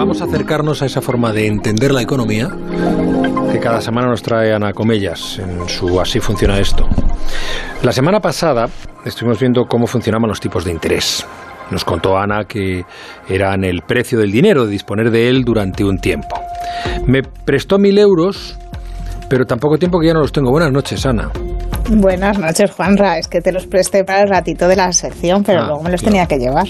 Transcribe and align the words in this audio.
Vamos 0.00 0.22
a 0.22 0.24
acercarnos 0.24 0.80
a 0.80 0.86
esa 0.86 1.02
forma 1.02 1.30
de 1.30 1.46
entender 1.46 1.92
la 1.92 2.00
economía 2.00 2.48
que 3.52 3.60
cada 3.60 3.82
semana 3.82 4.08
nos 4.08 4.22
trae 4.22 4.50
Ana 4.50 4.72
Comellas 4.72 5.38
en 5.38 5.68
su 5.68 6.00
Así 6.00 6.20
funciona 6.20 6.58
esto. 6.58 6.88
La 7.82 7.92
semana 7.92 8.18
pasada 8.18 8.70
estuvimos 9.04 9.38
viendo 9.38 9.66
cómo 9.66 9.86
funcionaban 9.86 10.30
los 10.30 10.40
tipos 10.40 10.64
de 10.64 10.70
interés. 10.70 11.26
Nos 11.70 11.84
contó 11.84 12.16
Ana 12.16 12.44
que 12.44 12.86
eran 13.28 13.62
el 13.62 13.82
precio 13.82 14.18
del 14.18 14.32
dinero, 14.32 14.64
de 14.64 14.70
disponer 14.70 15.10
de 15.10 15.28
él 15.28 15.44
durante 15.44 15.84
un 15.84 15.98
tiempo. 15.98 16.34
Me 17.04 17.22
prestó 17.22 17.78
mil 17.78 17.98
euros, 17.98 18.56
pero 19.28 19.44
tampoco 19.44 19.76
tiempo 19.76 20.00
que 20.00 20.06
ya 20.06 20.14
no 20.14 20.20
los 20.20 20.32
tengo. 20.32 20.50
Buenas 20.50 20.72
noches, 20.72 21.04
Ana. 21.04 21.30
Buenas 21.92 22.38
noches, 22.38 22.70
Juanra. 22.70 23.18
Es 23.18 23.26
que 23.26 23.40
te 23.40 23.50
los 23.50 23.66
presté 23.66 24.04
para 24.04 24.22
el 24.22 24.28
ratito 24.28 24.68
de 24.68 24.76
la 24.76 24.92
sección, 24.92 25.42
pero 25.42 25.62
Ah, 25.62 25.66
luego 25.66 25.82
me 25.82 25.90
los 25.90 26.00
claro. 26.00 26.12
tenía 26.12 26.26
que 26.26 26.38
llevar. 26.38 26.66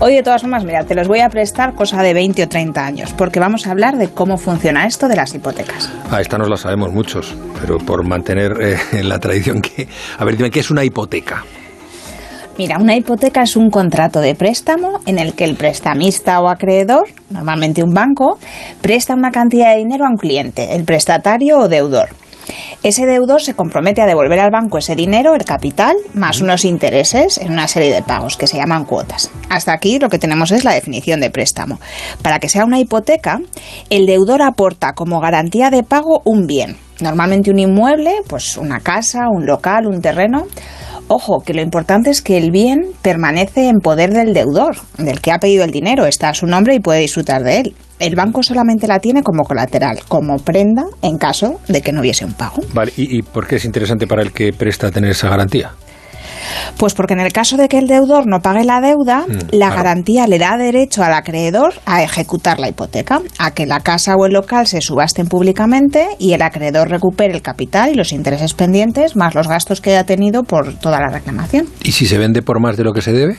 Hoy, 0.00 0.14
de 0.16 0.22
todas 0.22 0.42
formas, 0.42 0.64
mira, 0.64 0.84
te 0.84 0.94
los 0.94 1.08
voy 1.08 1.20
a 1.20 1.30
prestar 1.30 1.74
cosa 1.74 2.02
de 2.02 2.12
20 2.12 2.42
o 2.42 2.48
30 2.48 2.84
años, 2.84 3.14
porque 3.16 3.40
vamos 3.40 3.66
a 3.66 3.70
hablar 3.70 3.96
de 3.96 4.08
cómo 4.08 4.36
funciona 4.36 4.86
esto 4.86 5.08
de 5.08 5.16
las 5.16 5.34
hipotecas. 5.34 5.90
Ah, 6.10 6.20
esta 6.20 6.36
nos 6.36 6.50
la 6.50 6.58
sabemos 6.58 6.92
muchos, 6.92 7.34
pero 7.60 7.78
por 7.78 8.06
mantener 8.06 8.52
eh, 8.60 9.02
la 9.02 9.18
tradición 9.18 9.62
que... 9.62 9.88
A 10.18 10.24
ver, 10.26 10.36
dime, 10.36 10.50
¿qué 10.50 10.60
es 10.60 10.70
una 10.70 10.84
hipoteca? 10.84 11.42
Mira, 12.58 12.76
una 12.78 12.94
hipoteca 12.94 13.42
es 13.42 13.56
un 13.56 13.70
contrato 13.70 14.20
de 14.20 14.34
préstamo 14.34 15.00
en 15.06 15.18
el 15.18 15.32
que 15.32 15.44
el 15.44 15.54
prestamista 15.56 16.38
o 16.42 16.48
acreedor, 16.50 17.04
normalmente 17.30 17.82
un 17.82 17.94
banco, 17.94 18.38
presta 18.82 19.14
una 19.14 19.30
cantidad 19.30 19.70
de 19.72 19.78
dinero 19.78 20.04
a 20.04 20.10
un 20.10 20.18
cliente, 20.18 20.74
el 20.76 20.84
prestatario 20.84 21.60
o 21.60 21.68
deudor. 21.68 22.10
Ese 22.82 23.04
deudor 23.04 23.42
se 23.42 23.52
compromete 23.52 24.00
a 24.00 24.06
devolver 24.06 24.40
al 24.40 24.50
banco 24.50 24.78
ese 24.78 24.96
dinero, 24.96 25.34
el 25.34 25.44
capital, 25.44 25.94
más 26.14 26.40
unos 26.40 26.64
intereses 26.64 27.36
en 27.36 27.52
una 27.52 27.68
serie 27.68 27.92
de 27.92 28.00
pagos 28.00 28.38
que 28.38 28.46
se 28.46 28.56
llaman 28.56 28.86
cuotas. 28.86 29.30
Hasta 29.50 29.74
aquí 29.74 29.98
lo 29.98 30.08
que 30.08 30.18
tenemos 30.18 30.50
es 30.50 30.64
la 30.64 30.72
definición 30.72 31.20
de 31.20 31.28
préstamo. 31.28 31.78
Para 32.22 32.38
que 32.38 32.48
sea 32.48 32.64
una 32.64 32.78
hipoteca, 32.78 33.38
el 33.90 34.06
deudor 34.06 34.40
aporta 34.40 34.94
como 34.94 35.20
garantía 35.20 35.68
de 35.68 35.82
pago 35.82 36.22
un 36.24 36.46
bien, 36.46 36.78
normalmente 37.00 37.50
un 37.50 37.58
inmueble, 37.58 38.14
pues 38.26 38.56
una 38.56 38.80
casa, 38.80 39.28
un 39.30 39.44
local, 39.44 39.86
un 39.86 40.00
terreno. 40.00 40.46
Ojo, 41.12 41.40
que 41.40 41.54
lo 41.54 41.60
importante 41.60 42.08
es 42.08 42.22
que 42.22 42.38
el 42.38 42.52
bien 42.52 42.92
permanece 43.02 43.66
en 43.66 43.80
poder 43.80 44.12
del 44.12 44.32
deudor, 44.32 44.76
del 44.96 45.20
que 45.20 45.32
ha 45.32 45.40
pedido 45.40 45.64
el 45.64 45.72
dinero, 45.72 46.06
está 46.06 46.28
a 46.28 46.34
su 46.34 46.46
nombre 46.46 46.76
y 46.76 46.78
puede 46.78 47.00
disfrutar 47.00 47.42
de 47.42 47.58
él. 47.58 47.74
El 47.98 48.14
banco 48.14 48.44
solamente 48.44 48.86
la 48.86 49.00
tiene 49.00 49.24
como 49.24 49.42
colateral, 49.42 49.98
como 50.06 50.36
prenda 50.36 50.84
en 51.02 51.18
caso 51.18 51.58
de 51.66 51.82
que 51.82 51.90
no 51.90 52.00
hubiese 52.02 52.24
un 52.24 52.34
pago. 52.34 52.62
Vale, 52.72 52.92
¿y, 52.96 53.18
y 53.18 53.22
por 53.22 53.48
qué 53.48 53.56
es 53.56 53.64
interesante 53.64 54.06
para 54.06 54.22
el 54.22 54.30
que 54.30 54.52
presta 54.52 54.92
tener 54.92 55.10
esa 55.10 55.28
garantía? 55.28 55.72
Pues 56.76 56.94
porque 56.94 57.14
en 57.14 57.20
el 57.20 57.32
caso 57.32 57.56
de 57.56 57.68
que 57.68 57.78
el 57.78 57.86
deudor 57.86 58.26
no 58.26 58.40
pague 58.40 58.64
la 58.64 58.80
deuda, 58.80 59.24
Mm, 59.28 59.32
la 59.52 59.66
claro. 59.66 59.74
garantía 59.76 60.26
le 60.26 60.38
da 60.38 60.56
derecho 60.56 61.02
al 61.02 61.12
acreedor 61.14 61.74
a 61.86 62.02
ejecutar 62.02 62.58
la 62.58 62.68
hipoteca, 62.68 63.20
a 63.38 63.50
que 63.52 63.66
la 63.66 63.80
casa 63.80 64.16
o 64.16 64.26
el 64.26 64.32
local 64.32 64.66
se 64.66 64.80
subasten 64.80 65.26
públicamente 65.26 66.06
y 66.18 66.32
el 66.32 66.42
acreedor 66.42 66.88
recupere 66.88 67.34
el 67.34 67.42
capital 67.42 67.90
y 67.90 67.94
los 67.94 68.12
intereses 68.12 68.54
pendientes 68.54 69.16
más 69.16 69.34
los 69.34 69.48
gastos 69.48 69.80
que 69.80 69.90
haya 69.90 70.04
tenido 70.04 70.42
por 70.42 70.74
toda 70.74 71.00
la 71.00 71.08
reclamación. 71.08 71.66
¿Y 71.82 71.92
si 71.92 72.06
se 72.06 72.18
vende 72.18 72.42
por 72.42 72.60
más 72.60 72.76
de 72.76 72.84
lo 72.84 72.92
que 72.92 73.02
se 73.02 73.12
debe? 73.12 73.38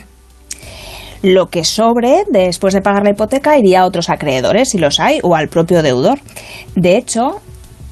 Lo 1.22 1.46
que 1.50 1.64
sobre 1.64 2.24
después 2.30 2.74
de 2.74 2.80
pagar 2.80 3.04
la 3.04 3.10
hipoteca 3.10 3.56
iría 3.56 3.82
a 3.82 3.86
otros 3.86 4.10
acreedores, 4.10 4.70
si 4.70 4.78
los 4.78 4.98
hay, 4.98 5.20
o 5.22 5.36
al 5.36 5.48
propio 5.48 5.82
deudor. 5.82 6.18
De 6.74 6.96
hecho, 6.96 7.40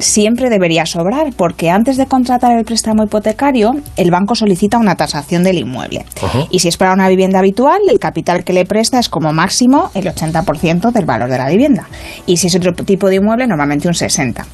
siempre 0.00 0.50
debería 0.50 0.86
sobrar, 0.86 1.32
porque 1.36 1.70
antes 1.70 1.96
de 1.96 2.06
contratar 2.06 2.56
el 2.58 2.64
préstamo 2.64 3.04
hipotecario, 3.04 3.74
el 3.96 4.10
banco 4.10 4.34
solicita 4.34 4.78
una 4.78 4.96
tasación 4.96 5.44
del 5.44 5.58
inmueble. 5.58 6.04
Y 6.50 6.58
si 6.58 6.68
es 6.68 6.76
para 6.76 6.92
una 6.92 7.08
vivienda 7.08 7.38
habitual, 7.38 7.80
el 7.88 7.98
capital 7.98 8.44
que 8.44 8.52
le 8.52 8.64
presta 8.64 8.98
es 8.98 9.08
como 9.08 9.32
máximo 9.32 9.90
el 9.94 10.06
80% 10.06 10.92
del 10.92 11.04
valor 11.04 11.30
de 11.30 11.38
la 11.38 11.48
vivienda. 11.48 11.88
Y 12.26 12.38
si 12.38 12.48
es 12.48 12.56
otro 12.56 12.72
tipo 12.72 13.08
de 13.08 13.16
inmueble, 13.16 13.46
normalmente 13.46 13.88
un 13.88 13.94
60%. 13.94 14.44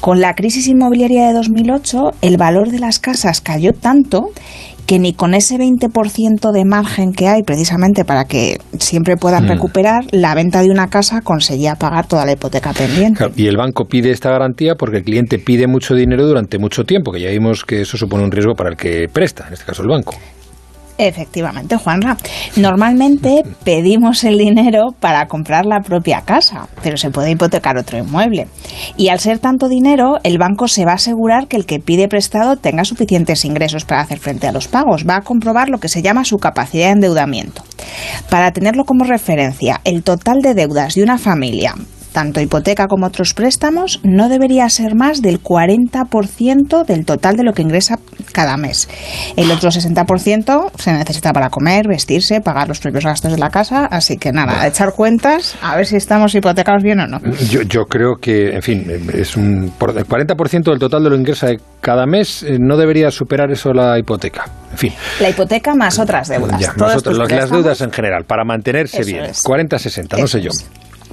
Con 0.00 0.20
la 0.20 0.34
crisis 0.34 0.66
inmobiliaria 0.66 1.28
de 1.28 1.32
2008, 1.32 2.10
el 2.22 2.36
valor 2.36 2.70
de 2.70 2.78
las 2.78 2.98
casas 2.98 3.40
cayó 3.40 3.72
tanto 3.72 4.30
que 4.86 4.98
ni 4.98 5.12
con 5.14 5.34
ese 5.34 5.56
20% 5.58 6.52
de 6.52 6.64
margen 6.64 7.12
que 7.12 7.28
hay 7.28 7.42
precisamente 7.42 8.04
para 8.04 8.24
que 8.24 8.58
siempre 8.78 9.16
puedan 9.16 9.44
Mm. 9.44 9.48
recuperar 9.48 10.04
la 10.10 10.34
venta 10.34 10.60
de 10.62 10.70
una 10.70 10.88
casa 10.88 11.20
conseguía 11.22 11.76
pagar 11.76 12.06
toda 12.06 12.24
la 12.26 12.32
hipoteca 12.32 12.72
pendiente. 12.72 13.18
Claro, 13.18 13.32
y 13.36 13.46
el 13.46 13.56
banco 13.56 13.84
pide 13.86 14.10
esta 14.10 14.30
garantía 14.30 14.74
porque 14.74 14.98
el 14.98 15.04
cliente 15.04 15.38
pide 15.38 15.66
mucho 15.66 15.94
dinero 15.94 16.26
durante 16.26 16.58
mucho 16.58 16.84
tiempo, 16.84 17.12
que 17.12 17.20
ya 17.20 17.30
vimos 17.30 17.64
que 17.64 17.82
eso 17.82 17.96
supone 17.96 18.24
un 18.24 18.30
riesgo 18.30 18.54
para 18.54 18.70
el 18.70 18.76
que 18.76 19.08
presta, 19.12 19.46
en 19.46 19.54
este 19.54 19.64
caso 19.64 19.82
el 19.82 19.88
banco. 19.88 20.14
Efectivamente, 20.98 21.76
Juanra. 21.76 22.16
Normalmente 22.56 23.42
pedimos 23.64 24.24
el 24.24 24.38
dinero 24.38 24.94
para 25.00 25.26
comprar 25.26 25.66
la 25.66 25.80
propia 25.80 26.22
casa, 26.22 26.68
pero 26.82 26.96
se 26.96 27.10
puede 27.10 27.30
hipotecar 27.30 27.76
otro 27.76 27.98
inmueble. 27.98 28.48
Y 28.96 29.08
al 29.08 29.20
ser 29.20 29.38
tanto 29.38 29.68
dinero, 29.68 30.18
el 30.22 30.38
banco 30.38 30.68
se 30.68 30.84
va 30.84 30.92
a 30.92 30.96
asegurar 30.96 31.48
que 31.48 31.56
el 31.56 31.66
que 31.66 31.80
pide 31.80 32.08
prestado 32.08 32.56
tenga 32.56 32.84
suficientes 32.84 33.44
ingresos 33.44 33.84
para 33.84 34.02
hacer 34.02 34.18
frente 34.18 34.46
a 34.46 34.52
los 34.52 34.68
pagos. 34.68 35.06
Va 35.08 35.16
a 35.16 35.22
comprobar 35.22 35.68
lo 35.68 35.78
que 35.78 35.88
se 35.88 36.02
llama 36.02 36.24
su 36.24 36.38
capacidad 36.38 36.86
de 36.86 36.92
endeudamiento. 36.92 37.62
Para 38.30 38.52
tenerlo 38.52 38.84
como 38.84 39.04
referencia, 39.04 39.80
el 39.84 40.02
total 40.02 40.42
de 40.42 40.54
deudas 40.54 40.94
de 40.94 41.02
una 41.02 41.18
familia 41.18 41.74
tanto 42.12 42.40
hipoteca 42.40 42.86
como 42.86 43.06
otros 43.06 43.34
préstamos, 43.34 44.00
no 44.04 44.28
debería 44.28 44.68
ser 44.68 44.94
más 44.94 45.22
del 45.22 45.40
40% 45.42 46.84
del 46.86 47.04
total 47.04 47.36
de 47.36 47.42
lo 47.44 47.52
que 47.52 47.62
ingresa 47.62 47.98
cada 48.32 48.56
mes. 48.56 48.88
El 49.36 49.50
otro 49.50 49.70
60% 49.70 50.70
se 50.78 50.92
necesita 50.92 51.32
para 51.32 51.50
comer, 51.50 51.86
vestirse, 51.88 52.40
pagar 52.40 52.68
los 52.68 52.80
propios 52.80 53.04
gastos 53.04 53.32
de 53.32 53.38
la 53.38 53.50
casa, 53.50 53.86
así 53.86 54.16
que 54.16 54.32
nada, 54.32 54.66
echar 54.66 54.92
cuentas, 54.94 55.56
a 55.62 55.76
ver 55.76 55.86
si 55.86 55.96
estamos 55.96 56.34
hipotecados 56.34 56.82
bien 56.82 57.00
o 57.00 57.06
no. 57.06 57.18
Yo, 57.50 57.62
yo 57.62 57.84
creo 57.86 58.16
que, 58.20 58.50
en 58.54 58.62
fin, 58.62 58.84
es 59.14 59.36
un 59.36 59.72
por- 59.78 59.96
el 59.96 60.06
40% 60.06 60.70
del 60.70 60.78
total 60.78 61.02
de 61.04 61.10
lo 61.10 61.16
que 61.16 61.20
ingresa 61.20 61.48
cada 61.80 62.06
mes 62.06 62.42
eh, 62.42 62.58
no 62.60 62.76
debería 62.76 63.10
superar 63.10 63.50
eso 63.50 63.72
la 63.72 63.98
hipoteca. 63.98 64.44
En 64.70 64.78
fin, 64.78 64.92
La 65.20 65.28
hipoteca 65.30 65.74
más 65.74 65.98
otras 65.98 66.28
deudas. 66.28 66.58
ya, 66.60 66.72
tus 66.72 67.18
las, 67.18 67.50
deudas 67.50 67.80
en 67.82 67.90
general, 67.90 68.24
para 68.24 68.44
mantenerse 68.44 69.02
Eso 69.02 69.10
bien, 69.10 69.24
es. 69.24 69.44
40-60, 69.44 70.18
no 70.18 70.26
sé 70.26 70.40
yo. 70.40 70.50
es. 70.50 70.64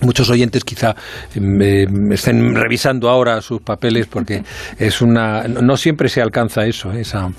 Muchos 0.02 0.30
oyentes 0.30 0.64
quizá 0.64 0.96
eh, 1.36 1.86
estén 2.12 2.56
revisando 2.56 3.10
ahora 3.10 3.42
sus 3.42 3.62
papeles 3.62 4.08
porque 4.08 4.44
es 4.78 5.02
una 5.02 5.48
no 5.48 5.78
siempre 5.78 6.10
se 6.10 6.22
alcanza 6.22 6.66
eso, 6.66 6.92
esa, 6.92 7.30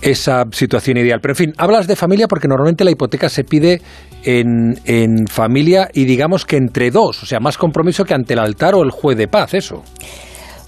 esa 0.00 0.44
situación 0.50 0.98
ideal. 0.98 1.20
Pero 1.20 1.32
en 1.32 1.36
fin, 1.36 1.52
hablas 1.56 1.86
de 1.86 1.96
familia 1.96 2.26
porque 2.28 2.48
normalmente 2.48 2.84
la 2.84 2.90
hipoteca 2.90 3.28
se 3.28 3.44
pide 3.44 3.80
en, 4.24 4.78
en 4.84 5.26
familia 5.26 5.88
y 5.92 6.04
digamos 6.04 6.44
que 6.44 6.56
entre 6.56 6.90
dos, 6.90 7.22
o 7.22 7.26
sea, 7.26 7.40
más 7.40 7.58
compromiso 7.58 8.04
que 8.04 8.14
ante 8.14 8.34
el 8.34 8.40
altar 8.40 8.74
o 8.74 8.82
el 8.82 8.90
juez 8.90 9.16
de 9.16 9.28
paz, 9.28 9.54
eso. 9.54 9.82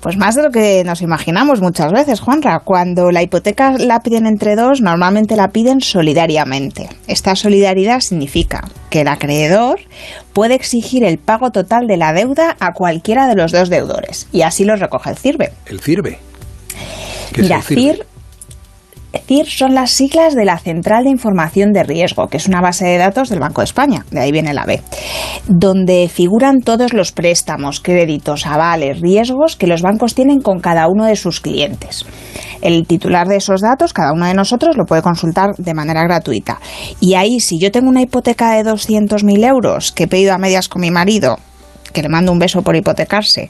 Pues 0.07 0.17
más 0.17 0.37
de 0.37 0.45
lo 0.45 0.53
que 0.53 0.85
nos 0.85 1.03
imaginamos 1.03 1.61
muchas 1.61 1.91
veces, 1.91 2.21
Juanra. 2.21 2.61
Cuando 2.61 3.11
la 3.11 3.25
hipoteca 3.25 3.73
la 3.73 4.05
piden 4.05 4.27
entre 4.27 4.55
dos, 4.55 4.81
normalmente 4.81 5.35
la 5.35 5.49
piden 5.49 5.81
solidariamente. 5.81 6.89
Esta 7.09 7.35
solidaridad 7.35 7.99
significa 7.99 8.69
que 8.89 9.01
el 9.01 9.09
acreedor 9.09 9.81
puede 10.33 10.55
exigir 10.55 11.03
el 11.03 11.19
pago 11.19 11.51
total 11.51 11.89
de 11.89 11.97
la 11.97 12.13
deuda 12.13 12.57
a 12.61 12.73
cualquiera 12.73 13.27
de 13.27 13.35
los 13.35 13.51
dos 13.51 13.69
deudores. 13.69 14.29
Y 14.31 14.43
así 14.43 14.65
lo 14.65 14.77
recoge 14.77 15.11
el 15.11 15.17
CIRBE. 15.17 15.51
El 15.67 15.81
CIRBE. 15.81 16.19
¿Qué 17.33 17.41
es 17.41 17.43
Mira, 17.43 17.57
el 17.57 17.63
CIRBE? 17.65 18.07
Son 19.49 19.75
las 19.75 19.91
siglas 19.91 20.35
de 20.35 20.45
la 20.45 20.59
Central 20.59 21.05
de 21.05 21.11
Información 21.11 21.73
de 21.73 21.83
Riesgo, 21.83 22.29
que 22.29 22.37
es 22.37 22.47
una 22.47 22.61
base 22.61 22.87
de 22.87 22.99
datos 22.99 23.29
del 23.29 23.41
Banco 23.41 23.61
de 23.61 23.67
España, 23.67 24.05
de 24.11 24.21
ahí 24.21 24.33
viene 24.33 24.55
la 24.55 24.65
B, 24.65 24.83
donde 25.47 26.11
figuran 26.13 26.61
todos 26.61 26.93
los 26.93 27.13
préstamos, 27.13 27.81
créditos, 27.81 28.47
avales, 28.47 29.01
riesgos 29.01 29.57
que 29.57 29.67
los 29.67 29.83
bancos 29.83 30.15
tienen 30.15 30.41
con 30.41 30.61
cada 30.61 30.89
uno 30.89 31.05
de 31.07 31.17
sus 31.17 31.41
clientes. 31.41 32.05
El 32.63 32.87
titular 32.87 33.29
de 33.29 33.37
esos 33.37 33.61
datos, 33.61 33.93
cada 33.93 34.13
uno 34.13 34.27
de 34.27 34.35
nosotros, 34.35 34.77
lo 34.77 34.87
puede 34.87 35.03
consultar 35.03 35.55
de 35.57 35.75
manera 35.75 36.03
gratuita. 36.03 36.59
Y 37.01 37.15
ahí, 37.15 37.41
si 37.41 37.59
yo 37.59 37.71
tengo 37.71 37.89
una 37.89 38.03
hipoteca 38.03 38.53
de 38.53 38.65
200.000 38.65 39.47
euros 39.47 39.93
que 39.93 40.05
he 40.05 40.09
pedido 40.09 40.33
a 40.33 40.39
medias 40.39 40.69
con 40.69 40.81
mi 40.81 40.91
marido, 40.91 41.39
que 41.97 42.03
le 42.03 42.11
mando 42.11 42.31
un 42.31 42.39
beso 42.39 42.61
por 42.61 42.77
hipotecarse, 42.77 43.49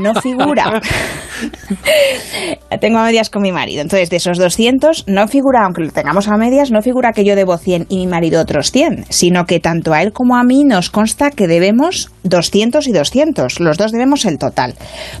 no 0.00 0.14
figura. 0.14 0.80
Tengo 2.80 2.98
a 2.98 3.04
medias 3.04 3.28
con 3.28 3.42
mi 3.42 3.52
marido. 3.52 3.82
Entonces, 3.82 4.08
de 4.08 4.16
esos 4.16 4.38
200, 4.38 5.04
no 5.06 5.28
figura, 5.28 5.64
aunque 5.64 5.82
lo 5.82 5.90
tengamos 5.90 6.28
a 6.28 6.38
medias, 6.38 6.70
no 6.70 6.80
figura 6.80 7.12
que 7.12 7.26
yo 7.26 7.36
debo 7.36 7.58
100 7.58 7.86
y 7.90 7.98
mi 7.98 8.06
marido 8.06 8.40
otros 8.40 8.70
100, 8.70 9.04
sino 9.10 9.44
que 9.44 9.60
tanto 9.60 9.92
a 9.92 10.00
él 10.00 10.12
como 10.12 10.36
a 10.36 10.44
mí 10.44 10.64
nos 10.64 10.88
consta 10.88 11.30
que 11.30 11.46
debemos 11.46 12.10
200 12.22 12.88
y 12.88 12.92
200. 12.92 13.60
Los 13.60 13.76
dos 13.76 13.92
debemos 13.92 14.24
el 14.24 14.38
total. 14.38 14.74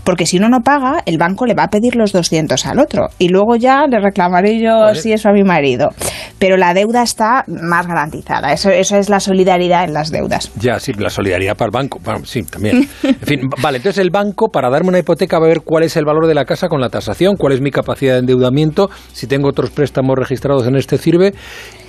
Porque 0.04 0.24
si 0.24 0.38
uno 0.38 0.48
no 0.48 0.60
paga, 0.60 1.02
el 1.04 1.18
banco 1.18 1.44
le 1.44 1.52
va 1.52 1.64
a 1.64 1.68
pedir 1.68 1.96
los 1.96 2.12
200 2.12 2.64
al 2.64 2.78
otro. 2.78 3.08
Y 3.18 3.28
luego 3.28 3.56
ya 3.56 3.86
le 3.86 4.00
reclamaré 4.00 4.58
yo 4.58 4.94
si 4.94 5.12
eso 5.12 5.28
a 5.28 5.32
mi 5.32 5.44
marido. 5.44 5.90
Pero 6.38 6.56
la 6.56 6.72
deuda 6.72 7.02
está 7.02 7.44
más 7.46 7.86
garantizada. 7.86 8.54
Eso, 8.54 8.70
eso 8.70 8.96
es 8.96 9.10
la 9.10 9.20
solidaridad 9.20 9.84
en 9.84 9.92
las 9.92 10.10
deudas. 10.10 10.50
Ya, 10.58 10.80
sí, 10.80 10.94
la 10.94 11.10
solidaridad 11.10 11.56
para 11.56 11.66
el 11.66 11.72
banco. 11.72 12.00
Bueno, 12.02 12.24
sí, 12.24 12.42
también. 12.54 12.88
En 13.02 13.26
fin, 13.26 13.40
vale, 13.62 13.78
entonces 13.78 14.02
el 14.02 14.10
banco, 14.10 14.48
para 14.48 14.70
darme 14.70 14.88
una 14.88 14.98
hipoteca, 14.98 15.38
va 15.38 15.46
a 15.46 15.48
ver 15.48 15.60
cuál 15.62 15.84
es 15.84 15.96
el 15.96 16.04
valor 16.04 16.26
de 16.26 16.34
la 16.34 16.44
casa 16.44 16.68
con 16.68 16.80
la 16.80 16.88
tasación, 16.88 17.36
cuál 17.36 17.52
es 17.52 17.60
mi 17.60 17.70
capacidad 17.70 18.14
de 18.14 18.20
endeudamiento, 18.20 18.90
si 19.12 19.26
tengo 19.26 19.48
otros 19.48 19.70
préstamos 19.70 20.16
registrados 20.18 20.66
en 20.66 20.76
este 20.76 20.98
CIRBE, 20.98 21.34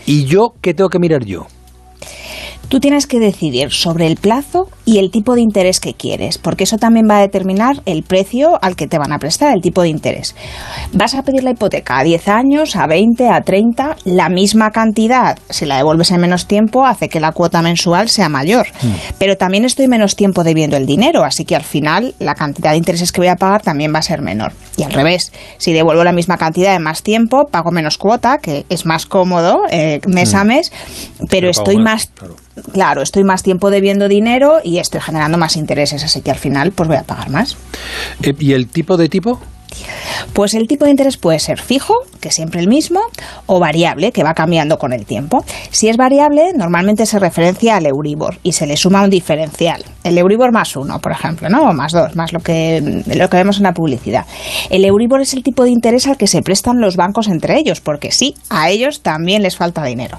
y 0.05 0.25
yo, 0.25 0.53
¿qué 0.61 0.73
tengo 0.73 0.89
que 0.89 0.99
mirar 0.99 1.25
yo? 1.25 1.47
Tú 2.69 2.79
tienes 2.79 3.05
que 3.05 3.19
decidir 3.19 3.71
sobre 3.71 4.07
el 4.07 4.15
plazo 4.15 4.69
y 4.85 4.99
el 4.99 5.09
tipo 5.09 5.35
de 5.35 5.41
interés 5.41 5.79
que 5.79 5.95
quieres, 5.95 6.37
porque 6.37 6.63
eso 6.63 6.77
también 6.77 7.07
va 7.09 7.17
a 7.17 7.21
determinar 7.21 7.81
el 7.85 8.03
precio 8.03 8.59
al 8.61 8.75
que 8.75 8.87
te 8.87 8.99
van 8.99 9.11
a 9.11 9.17
prestar, 9.17 9.53
el 9.55 9.61
tipo 9.61 9.81
de 9.81 9.89
interés. 9.89 10.35
Vas 10.93 11.15
a 11.15 11.23
pedir 11.23 11.43
la 11.43 11.51
hipoteca 11.51 11.99
a 11.99 12.03
10 12.03 12.27
años, 12.27 12.75
a 12.75 12.85
20, 12.85 13.29
a 13.29 13.41
30, 13.41 13.97
la 14.05 14.29
misma 14.29 14.71
cantidad, 14.71 15.37
si 15.49 15.65
la 15.65 15.77
devuelves 15.77 16.11
en 16.11 16.21
menos 16.21 16.47
tiempo, 16.47 16.85
hace 16.85 17.09
que 17.09 17.19
la 17.19 17.31
cuota 17.31 17.61
mensual 17.61 18.09
sea 18.09 18.29
mayor. 18.29 18.67
Mm. 18.81 18.87
Pero 19.17 19.37
también 19.37 19.65
estoy 19.65 19.87
menos 19.87 20.15
tiempo 20.15 20.43
debiendo 20.43 20.77
el 20.77 20.85
dinero, 20.85 21.23
así 21.23 21.45
que 21.45 21.55
al 21.55 21.63
final 21.63 22.13
la 22.19 22.35
cantidad 22.35 22.71
de 22.71 22.77
intereses 22.77 23.11
que 23.11 23.21
voy 23.21 23.29
a 23.29 23.35
pagar 23.35 23.63
también 23.63 23.93
va 23.93 23.99
a 23.99 24.03
ser 24.03 24.21
menor. 24.21 24.53
Y 24.77 24.83
al 24.83 24.93
revés, 24.93 25.31
si 25.57 25.73
devuelvo 25.73 26.03
la 26.03 26.11
misma 26.11 26.37
cantidad 26.37 26.73
de 26.73 26.79
más 26.79 27.01
tiempo, 27.01 27.47
pago 27.49 27.71
menos 27.71 27.97
cuota, 27.97 28.37
que 28.37 28.65
es 28.69 28.85
más 28.85 29.05
cómodo 29.05 29.61
eh, 29.71 29.99
mes 30.07 30.33
a 30.35 30.43
mm. 30.43 30.47
mes, 30.47 30.71
pero, 31.29 31.49
estoy 31.49 31.77
más 31.77 32.11
claro, 32.71 33.01
estoy 33.01 33.23
más 33.23 33.43
tiempo 33.43 33.69
debiendo 33.69 34.07
dinero 34.07 34.59
y 34.63 34.74
estoy 34.81 35.01
generando 35.01 35.37
más 35.37 35.55
intereses, 35.55 36.03
así 36.03 36.21
que 36.21 36.31
al 36.31 36.37
final 36.37 36.71
pues 36.71 36.87
voy 36.87 36.97
a 36.97 37.03
pagar 37.03 37.29
más. 37.29 37.57
Eh, 38.21 38.33
¿Y 38.39 38.53
el 38.53 38.67
tipo 38.67 38.97
de 38.97 39.09
tipo? 39.09 39.39
Pues 40.33 40.53
el 40.53 40.67
tipo 40.67 40.85
de 40.85 40.91
interés 40.91 41.17
puede 41.17 41.39
ser 41.39 41.59
fijo, 41.59 41.95
que 42.19 42.29
es 42.29 42.35
siempre 42.35 42.59
el 42.59 42.67
mismo, 42.67 43.01
o 43.45 43.59
variable, 43.59 44.11
que 44.11 44.23
va 44.23 44.33
cambiando 44.33 44.77
con 44.77 44.93
el 44.93 45.05
tiempo. 45.05 45.43
Si 45.71 45.89
es 45.89 45.97
variable, 45.97 46.53
normalmente 46.55 47.05
se 47.05 47.19
referencia 47.19 47.75
al 47.75 47.85
Euribor 47.85 48.37
y 48.43 48.53
se 48.53 48.67
le 48.67 48.77
suma 48.77 49.03
un 49.03 49.09
diferencial. 49.09 49.83
El 50.03 50.17
Euribor 50.17 50.51
más 50.51 50.75
uno, 50.75 50.99
por 50.99 51.11
ejemplo, 51.11 51.49
¿no? 51.49 51.69
O 51.69 51.73
más 51.73 51.91
dos, 51.91 52.15
más 52.15 52.33
lo 52.33 52.39
que, 52.39 53.03
lo 53.05 53.29
que 53.29 53.37
vemos 53.37 53.57
en 53.57 53.63
la 53.63 53.73
publicidad. 53.73 54.25
El 54.69 54.85
Euribor 54.85 55.21
es 55.21 55.33
el 55.33 55.43
tipo 55.43 55.63
de 55.63 55.71
interés 55.71 56.07
al 56.07 56.17
que 56.17 56.27
se 56.27 56.41
prestan 56.41 56.79
los 56.79 56.95
bancos 56.95 57.27
entre 57.27 57.57
ellos, 57.57 57.81
porque 57.81 58.11
sí, 58.11 58.35
a 58.49 58.69
ellos 58.69 59.01
también 59.01 59.41
les 59.41 59.57
falta 59.57 59.83
dinero. 59.83 60.17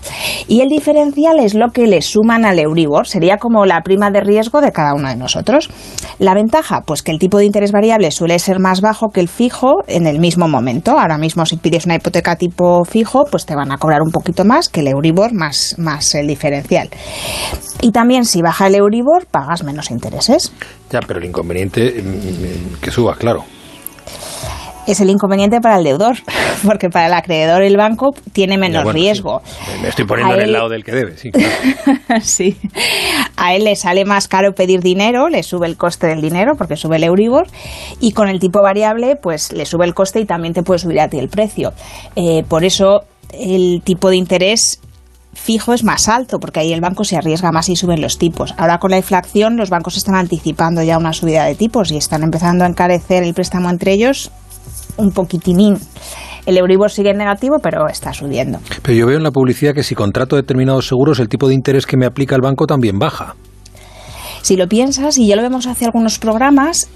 Y 0.48 0.60
el 0.60 0.68
diferencial 0.68 1.38
es 1.40 1.54
lo 1.54 1.70
que 1.70 1.86
le 1.86 2.02
suman 2.02 2.44
al 2.44 2.58
Euribor, 2.58 3.06
sería 3.06 3.38
como 3.38 3.64
la 3.64 3.82
prima 3.82 4.10
de 4.10 4.20
riesgo 4.20 4.60
de 4.60 4.72
cada 4.72 4.94
uno 4.94 5.08
de 5.08 5.16
nosotros. 5.16 5.70
La 6.18 6.34
ventaja, 6.34 6.82
pues 6.86 7.02
que 7.02 7.12
el 7.12 7.18
tipo 7.18 7.38
de 7.38 7.46
interés 7.46 7.72
variable 7.72 8.10
suele 8.10 8.38
ser 8.38 8.58
más 8.58 8.80
bajo 8.80 9.08
que 9.08 9.20
el 9.20 9.28
fijo 9.28 9.46
fijo 9.46 9.84
en 9.86 10.06
el 10.06 10.18
mismo 10.18 10.48
momento. 10.48 10.98
Ahora 10.98 11.18
mismo 11.18 11.46
si 11.46 11.56
pides 11.56 11.86
una 11.86 11.96
hipoteca 11.96 12.36
tipo 12.36 12.84
fijo, 12.84 13.24
pues 13.30 13.46
te 13.46 13.54
van 13.54 13.72
a 13.72 13.78
cobrar 13.78 14.02
un 14.02 14.10
poquito 14.10 14.44
más 14.44 14.68
que 14.68 14.80
el 14.80 14.88
Euribor 14.88 15.32
más, 15.32 15.76
más 15.78 16.14
el 16.14 16.26
diferencial. 16.26 16.88
Y 17.80 17.92
también 17.92 18.24
si 18.24 18.42
baja 18.42 18.66
el 18.66 18.74
Euribor, 18.74 19.26
pagas 19.26 19.62
menos 19.62 19.90
intereses. 19.90 20.52
Ya, 20.90 21.00
pero 21.00 21.18
el 21.18 21.26
inconveniente 21.26 22.02
mm, 22.02 22.08
mm, 22.08 22.80
que 22.80 22.90
suba, 22.90 23.14
claro 23.16 23.44
es 24.86 25.00
el 25.00 25.10
inconveniente 25.10 25.60
para 25.60 25.78
el 25.78 25.84
deudor, 25.84 26.16
porque 26.64 26.88
para 26.88 27.06
el 27.06 27.12
acreedor 27.12 27.62
el 27.62 27.76
banco 27.76 28.14
tiene 28.32 28.58
menos 28.58 28.92
riesgo. 28.92 29.42
Me 29.82 29.88
estoy 29.88 30.04
poniendo 30.04 30.34
en 30.34 30.40
el 30.40 30.52
lado 30.52 30.68
del 30.68 30.84
que 30.84 30.92
debe, 30.92 31.16
sí. 31.16 31.30
sí. 32.22 32.56
A 33.36 33.54
él 33.54 33.64
le 33.64 33.76
sale 33.76 34.04
más 34.04 34.28
caro 34.28 34.52
pedir 34.52 34.80
dinero, 34.80 35.28
le 35.28 35.42
sube 35.42 35.66
el 35.66 35.76
coste 35.76 36.06
del 36.06 36.20
dinero 36.20 36.54
porque 36.56 36.76
sube 36.76 36.96
el 36.96 37.04
Euribor 37.04 37.46
y 38.00 38.12
con 38.12 38.28
el 38.28 38.38
tipo 38.38 38.62
variable 38.62 39.16
pues 39.16 39.52
le 39.52 39.66
sube 39.66 39.84
el 39.84 39.94
coste 39.94 40.20
y 40.20 40.26
también 40.26 40.54
te 40.54 40.62
puede 40.62 40.78
subir 40.78 41.00
a 41.00 41.08
ti 41.08 41.18
el 41.18 41.28
precio. 41.28 41.72
Eh, 42.14 42.44
por 42.48 42.64
eso 42.64 43.02
el 43.32 43.82
tipo 43.84 44.08
de 44.10 44.16
interés 44.16 44.80
fijo 45.36 45.74
es 45.74 45.84
más 45.84 46.08
alto, 46.08 46.38
porque 46.40 46.60
ahí 46.60 46.72
el 46.72 46.80
banco 46.80 47.04
se 47.04 47.16
arriesga 47.16 47.52
más 47.52 47.68
y 47.68 47.76
suben 47.76 48.00
los 48.00 48.18
tipos. 48.18 48.54
Ahora 48.56 48.78
con 48.78 48.90
la 48.90 48.96
inflación 48.96 49.56
los 49.56 49.70
bancos 49.70 49.96
están 49.96 50.14
anticipando 50.14 50.82
ya 50.82 50.98
una 50.98 51.12
subida 51.12 51.44
de 51.44 51.54
tipos 51.54 51.92
y 51.92 51.96
están 51.96 52.22
empezando 52.22 52.64
a 52.64 52.68
encarecer 52.68 53.22
el 53.22 53.34
préstamo 53.34 53.70
entre 53.70 53.92
ellos 53.92 54.32
un 54.96 55.10
poquitinín. 55.12 55.78
El 56.46 56.58
Euribor 56.58 56.90
sigue 56.90 57.10
en 57.10 57.18
negativo, 57.18 57.56
pero 57.60 57.88
está 57.88 58.12
subiendo. 58.12 58.60
Pero 58.82 58.96
yo 58.96 59.06
veo 59.06 59.16
en 59.16 59.24
la 59.24 59.32
publicidad 59.32 59.74
que 59.74 59.82
si 59.82 59.94
contrato 59.94 60.36
determinados 60.36 60.86
seguros, 60.86 61.18
el 61.18 61.28
tipo 61.28 61.48
de 61.48 61.54
interés 61.54 61.86
que 61.86 61.96
me 61.96 62.06
aplica 62.06 62.36
el 62.36 62.42
banco 62.42 62.66
también 62.66 62.98
baja. 62.98 63.34
Si 64.42 64.56
lo 64.56 64.68
piensas, 64.68 65.18
y 65.18 65.26
ya 65.26 65.34
lo 65.34 65.42
vemos 65.42 65.66
hace 65.66 65.86
algunos 65.86 66.20
programas, 66.20 66.88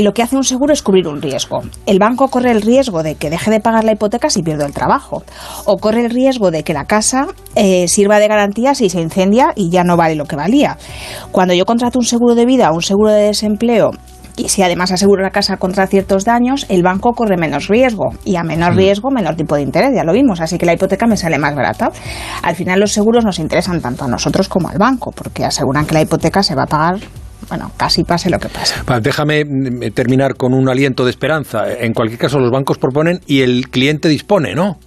lo 0.00 0.12
que 0.12 0.22
hace 0.22 0.36
un 0.36 0.44
seguro 0.44 0.72
es 0.72 0.82
cubrir 0.82 1.06
un 1.08 1.22
riesgo. 1.22 1.62
El 1.86 1.98
banco 1.98 2.28
corre 2.28 2.50
el 2.50 2.60
riesgo 2.60 3.02
de 3.02 3.14
que 3.14 3.30
deje 3.30 3.50
de 3.50 3.60
pagar 3.60 3.84
la 3.84 3.92
hipoteca 3.92 4.28
si 4.28 4.42
pierdo 4.42 4.66
el 4.66 4.72
trabajo. 4.72 5.22
O 5.64 5.78
corre 5.78 6.04
el 6.04 6.10
riesgo 6.10 6.50
de 6.50 6.64
que 6.64 6.74
la 6.74 6.84
casa 6.84 7.28
eh, 7.54 7.88
sirva 7.88 8.18
de 8.18 8.28
garantía 8.28 8.74
si 8.74 8.90
se 8.90 9.00
incendia 9.00 9.52
y 9.54 9.70
ya 9.70 9.84
no 9.84 9.96
vale 9.96 10.16
lo 10.16 10.26
que 10.26 10.36
valía. 10.36 10.76
Cuando 11.30 11.54
yo 11.54 11.64
contrato 11.64 11.98
un 11.98 12.04
seguro 12.04 12.34
de 12.34 12.44
vida 12.44 12.70
o 12.70 12.74
un 12.74 12.82
seguro 12.82 13.12
de 13.12 13.22
desempleo 13.26 13.92
y 14.40 14.48
si 14.48 14.62
además 14.62 14.90
aseguro 14.90 15.22
la 15.22 15.30
casa 15.30 15.58
contra 15.58 15.86
ciertos 15.86 16.24
daños, 16.24 16.64
el 16.68 16.82
banco 16.82 17.12
corre 17.12 17.36
menos 17.36 17.68
riesgo 17.68 18.10
y 18.24 18.36
a 18.36 18.42
menor 18.42 18.74
riesgo, 18.74 19.10
menor 19.10 19.36
tipo 19.36 19.54
de 19.54 19.62
interés, 19.62 19.90
ya 19.94 20.04
lo 20.04 20.12
vimos, 20.12 20.40
así 20.40 20.56
que 20.56 20.64
la 20.64 20.72
hipoteca 20.72 21.06
me 21.06 21.16
sale 21.16 21.38
más 21.38 21.54
barata. 21.54 21.90
Al 22.42 22.56
final 22.56 22.80
los 22.80 22.92
seguros 22.92 23.24
nos 23.24 23.38
interesan 23.38 23.80
tanto 23.80 24.04
a 24.04 24.08
nosotros 24.08 24.48
como 24.48 24.68
al 24.68 24.78
banco, 24.78 25.12
porque 25.12 25.44
aseguran 25.44 25.86
que 25.86 25.94
la 25.94 26.02
hipoteca 26.02 26.42
se 26.42 26.54
va 26.54 26.62
a 26.62 26.66
pagar 26.66 27.00
bueno, 27.48 27.70
casi 27.76 28.04
pase 28.04 28.30
lo 28.30 28.38
que 28.38 28.48
pase. 28.48 28.74
déjame 29.02 29.44
mm, 29.44 29.92
terminar 29.92 30.36
con 30.36 30.54
un 30.54 30.68
aliento 30.68 31.04
de 31.04 31.10
esperanza. 31.10 31.64
En 31.68 31.92
cualquier 31.94 32.18
caso, 32.18 32.38
los 32.38 32.50
bancos 32.50 32.78
proponen 32.78 33.20
y 33.26 33.40
el 33.40 33.68
cliente 33.70 34.08
dispone, 34.08 34.54
¿no? 34.54 34.78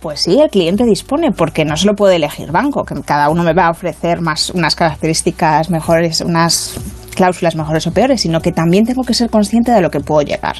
Pues 0.00 0.20
sí, 0.20 0.40
el 0.40 0.50
cliente 0.50 0.84
dispone, 0.84 1.32
porque 1.32 1.64
no 1.64 1.76
se 1.76 1.86
lo 1.86 1.94
puede 1.94 2.16
elegir 2.16 2.52
banco, 2.52 2.84
que 2.84 2.94
cada 3.02 3.28
uno 3.30 3.42
me 3.42 3.52
va 3.52 3.66
a 3.66 3.70
ofrecer 3.70 4.20
más 4.20 4.50
unas 4.50 4.76
características 4.76 5.70
mejores, 5.70 6.20
unas 6.20 6.78
cláusulas 7.14 7.56
mejores 7.56 7.86
o 7.86 7.92
peores, 7.92 8.20
sino 8.20 8.40
que 8.40 8.52
también 8.52 8.84
tengo 8.84 9.02
que 9.02 9.14
ser 9.14 9.30
consciente 9.30 9.72
de 9.72 9.80
lo 9.80 9.90
que 9.90 10.00
puedo 10.00 10.22
llegar. 10.22 10.56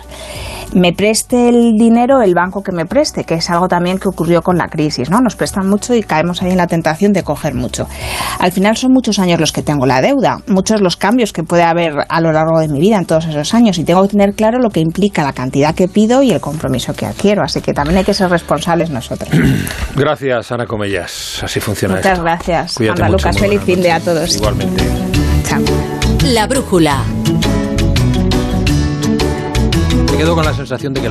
Me 0.74 0.92
preste 0.92 1.48
el 1.48 1.74
dinero 1.76 2.22
el 2.22 2.34
banco 2.34 2.62
que 2.62 2.72
me 2.72 2.86
preste, 2.86 3.24
que 3.24 3.34
es 3.34 3.50
algo 3.50 3.68
también 3.68 3.98
que 3.98 4.08
ocurrió 4.08 4.42
con 4.42 4.56
la 4.56 4.68
crisis, 4.68 5.10
¿no? 5.10 5.20
Nos 5.20 5.36
prestan 5.36 5.68
mucho 5.68 5.94
y 5.94 6.02
caemos 6.02 6.42
ahí 6.42 6.50
en 6.50 6.56
la 6.56 6.66
tentación 6.66 7.12
de 7.12 7.22
coger 7.22 7.54
mucho. 7.54 7.86
Al 8.38 8.52
final 8.52 8.76
son 8.76 8.92
muchos 8.92 9.18
años 9.18 9.38
los 9.38 9.52
que 9.52 9.62
tengo 9.62 9.84
la 9.84 10.00
deuda, 10.00 10.38
muchos 10.46 10.80
los 10.80 10.96
cambios 10.96 11.32
que 11.32 11.42
puede 11.42 11.62
haber 11.62 11.92
a 12.08 12.20
lo 12.20 12.32
largo 12.32 12.58
de 12.60 12.68
mi 12.68 12.80
vida 12.80 12.96
en 12.96 13.04
todos 13.04 13.26
esos 13.26 13.52
años 13.52 13.78
y 13.78 13.84
tengo 13.84 14.02
que 14.02 14.08
tener 14.08 14.34
claro 14.34 14.58
lo 14.58 14.70
que 14.70 14.80
implica 14.80 15.22
la 15.22 15.32
cantidad 15.32 15.74
que 15.74 15.88
pido 15.88 16.22
y 16.22 16.32
el 16.32 16.40
compromiso 16.40 16.94
que 16.94 17.06
adquiero, 17.06 17.42
así 17.42 17.60
que 17.60 17.74
también 17.74 17.98
hay 17.98 18.04
que 18.04 18.14
ser 18.14 18.30
responsables 18.30 18.90
nosotros. 18.90 19.30
Gracias, 19.96 20.52
Ana 20.52 20.66
Comellas. 20.66 21.42
Así 21.42 21.60
funciona 21.60 21.96
Muchas 21.96 22.20
gracias. 22.20 22.80
Ana 22.80 23.08
Lucas, 23.08 23.38
feliz 23.38 23.60
fin 23.62 23.82
de 23.82 23.92
a 23.92 24.00
todos. 24.00 24.36
Igualmente. 24.36 24.84
Chao. 25.44 25.81
La 26.32 26.46
brújula. 26.46 27.04
Me 30.10 30.16
quedo 30.16 30.34
con 30.34 30.46
la 30.46 30.54
sensación 30.54 30.94
de 30.94 31.02
que 31.02 31.08